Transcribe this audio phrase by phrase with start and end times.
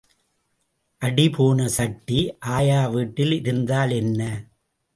[1.01, 2.19] அடிபோன சட்டி
[2.55, 4.21] ஆயா வீட்டில் இருந்தால் என்ன?